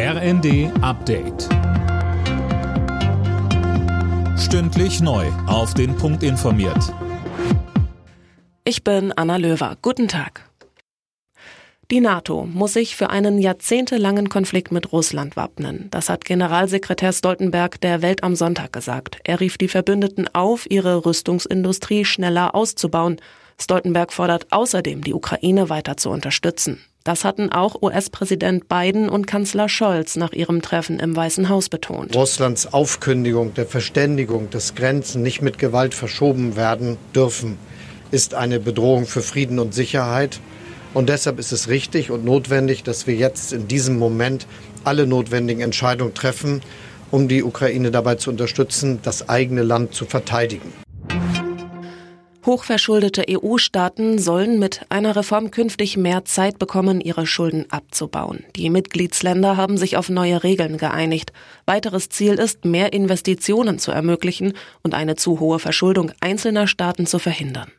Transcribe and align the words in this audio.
RND 0.00 0.70
Update. 0.80 1.48
Stündlich 4.38 5.00
neu. 5.00 5.26
Auf 5.48 5.74
den 5.74 5.96
Punkt 5.96 6.22
informiert. 6.22 6.94
Ich 8.64 8.84
bin 8.84 9.12
Anna 9.16 9.38
Löwer. 9.38 9.76
Guten 9.82 10.06
Tag. 10.06 10.48
Die 11.90 11.98
NATO 11.98 12.44
muss 12.44 12.74
sich 12.74 12.94
für 12.94 13.10
einen 13.10 13.40
jahrzehntelangen 13.40 14.28
Konflikt 14.28 14.70
mit 14.70 14.92
Russland 14.92 15.34
wappnen. 15.34 15.88
Das 15.90 16.08
hat 16.08 16.24
Generalsekretär 16.24 17.12
Stoltenberg 17.12 17.80
der 17.80 18.00
Welt 18.00 18.22
am 18.22 18.36
Sonntag 18.36 18.72
gesagt. 18.72 19.18
Er 19.24 19.40
rief 19.40 19.58
die 19.58 19.66
Verbündeten 19.66 20.32
auf, 20.32 20.70
ihre 20.70 21.06
Rüstungsindustrie 21.06 22.04
schneller 22.04 22.54
auszubauen. 22.54 23.16
Stoltenberg 23.60 24.12
fordert 24.12 24.46
außerdem, 24.52 25.02
die 25.02 25.14
Ukraine 25.14 25.68
weiter 25.68 25.96
zu 25.96 26.10
unterstützen. 26.10 26.84
Das 27.08 27.24
hatten 27.24 27.50
auch 27.50 27.80
US-Präsident 27.80 28.68
Biden 28.68 29.08
und 29.08 29.26
Kanzler 29.26 29.70
Scholz 29.70 30.16
nach 30.16 30.34
ihrem 30.34 30.60
Treffen 30.60 31.00
im 31.00 31.16
Weißen 31.16 31.48
Haus 31.48 31.70
betont. 31.70 32.14
Russlands 32.14 32.74
Aufkündigung 32.74 33.54
der 33.54 33.64
Verständigung, 33.64 34.50
dass 34.50 34.74
Grenzen 34.74 35.22
nicht 35.22 35.40
mit 35.40 35.58
Gewalt 35.58 35.94
verschoben 35.94 36.54
werden 36.54 36.98
dürfen, 37.14 37.56
ist 38.10 38.34
eine 38.34 38.60
Bedrohung 38.60 39.06
für 39.06 39.22
Frieden 39.22 39.58
und 39.58 39.72
Sicherheit. 39.72 40.38
Und 40.92 41.08
deshalb 41.08 41.38
ist 41.38 41.50
es 41.50 41.70
richtig 41.70 42.10
und 42.10 42.26
notwendig, 42.26 42.82
dass 42.82 43.06
wir 43.06 43.14
jetzt 43.14 43.54
in 43.54 43.68
diesem 43.68 43.98
Moment 43.98 44.46
alle 44.84 45.06
notwendigen 45.06 45.62
Entscheidungen 45.62 46.12
treffen, 46.12 46.60
um 47.10 47.26
die 47.26 47.42
Ukraine 47.42 47.90
dabei 47.90 48.16
zu 48.16 48.28
unterstützen, 48.28 48.98
das 49.02 49.30
eigene 49.30 49.62
Land 49.62 49.94
zu 49.94 50.04
verteidigen. 50.04 50.74
Hochverschuldete 52.48 53.26
EU-Staaten 53.28 54.18
sollen 54.18 54.58
mit 54.58 54.80
einer 54.88 55.16
Reform 55.16 55.50
künftig 55.50 55.98
mehr 55.98 56.24
Zeit 56.24 56.58
bekommen, 56.58 57.02
ihre 57.02 57.26
Schulden 57.26 57.66
abzubauen. 57.70 58.42
Die 58.56 58.70
Mitgliedsländer 58.70 59.58
haben 59.58 59.76
sich 59.76 59.98
auf 59.98 60.08
neue 60.08 60.42
Regeln 60.42 60.78
geeinigt. 60.78 61.34
Weiteres 61.66 62.08
Ziel 62.08 62.36
ist, 62.36 62.64
mehr 62.64 62.94
Investitionen 62.94 63.78
zu 63.78 63.90
ermöglichen 63.90 64.54
und 64.82 64.94
eine 64.94 65.14
zu 65.14 65.40
hohe 65.40 65.58
Verschuldung 65.58 66.10
einzelner 66.20 66.66
Staaten 66.66 67.04
zu 67.04 67.18
verhindern. 67.18 67.70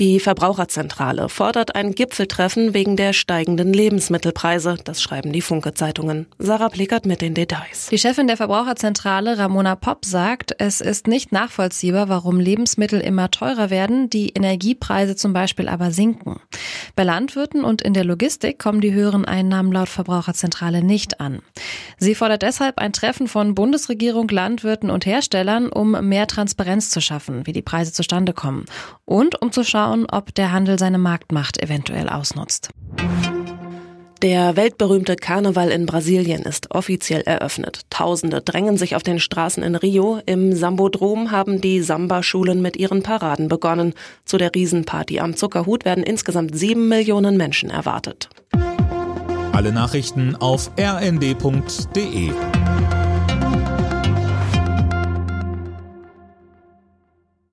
Die 0.00 0.20
Verbraucherzentrale 0.20 1.28
fordert 1.28 1.74
ein 1.74 1.92
Gipfeltreffen 1.92 2.72
wegen 2.72 2.94
der 2.94 3.12
steigenden 3.12 3.72
Lebensmittelpreise. 3.72 4.76
Das 4.84 5.02
schreiben 5.02 5.32
die 5.32 5.40
Funke-Zeitungen. 5.40 6.26
Sarah 6.38 6.68
Plickert 6.68 7.04
mit 7.04 7.20
den 7.20 7.34
Details. 7.34 7.88
Die 7.90 7.98
Chefin 7.98 8.28
der 8.28 8.36
Verbraucherzentrale 8.36 9.38
Ramona 9.38 9.74
Popp 9.74 10.04
sagt, 10.04 10.54
es 10.58 10.80
ist 10.80 11.08
nicht 11.08 11.32
nachvollziehbar, 11.32 12.08
warum 12.08 12.38
Lebensmittel 12.38 13.00
immer 13.00 13.32
teurer 13.32 13.70
werden, 13.70 14.08
die 14.08 14.28
Energiepreise 14.28 15.16
zum 15.16 15.32
Beispiel 15.32 15.68
aber 15.68 15.90
sinken. 15.90 16.38
Bei 16.94 17.02
Landwirten 17.02 17.64
und 17.64 17.82
in 17.82 17.92
der 17.92 18.04
Logistik 18.04 18.60
kommen 18.60 18.80
die 18.80 18.92
höheren 18.92 19.24
Einnahmen 19.24 19.72
laut 19.72 19.88
Verbraucherzentrale 19.88 20.80
nicht 20.80 21.20
an. 21.20 21.42
Sie 21.98 22.14
fordert 22.14 22.42
deshalb 22.42 22.78
ein 22.78 22.92
Treffen 22.92 23.26
von 23.26 23.56
Bundesregierung, 23.56 24.28
Landwirten 24.28 24.90
und 24.90 25.06
Herstellern, 25.06 25.68
um 25.70 26.08
mehr 26.08 26.28
Transparenz 26.28 26.90
zu 26.90 27.00
schaffen, 27.00 27.48
wie 27.48 27.52
die 27.52 27.62
Preise 27.62 27.92
zustande 27.92 28.32
kommen 28.32 28.64
und 29.08 29.40
um 29.40 29.50
zu 29.50 29.64
schauen, 29.64 29.87
schauen, 29.88 30.06
ob 30.10 30.34
der 30.34 30.52
Handel 30.52 30.78
seine 30.78 30.98
Marktmacht 30.98 31.62
eventuell 31.62 32.08
ausnutzt. 32.08 32.70
Der 34.20 34.56
weltberühmte 34.56 35.14
Karneval 35.14 35.70
in 35.70 35.86
Brasilien 35.86 36.42
ist 36.42 36.72
offiziell 36.72 37.20
eröffnet. 37.20 37.82
Tausende 37.88 38.40
drängen 38.40 38.76
sich 38.76 38.96
auf 38.96 39.04
den 39.04 39.20
Straßen 39.20 39.62
in 39.62 39.76
Rio. 39.76 40.20
Im 40.26 40.56
Sambodrom 40.56 41.30
haben 41.30 41.60
die 41.60 41.80
Samba-Schulen 41.80 42.60
mit 42.60 42.76
ihren 42.76 43.04
Paraden 43.04 43.46
begonnen. 43.46 43.94
Zu 44.24 44.36
der 44.36 44.52
Riesenparty 44.54 45.20
am 45.20 45.36
Zuckerhut 45.36 45.84
werden 45.84 46.02
insgesamt 46.02 46.58
sieben 46.58 46.88
Millionen 46.88 47.36
Menschen 47.36 47.70
erwartet. 47.70 48.28
Alle 49.52 49.72
Nachrichten 49.72 50.34
auf 50.34 50.72
rnd.de 50.78 52.32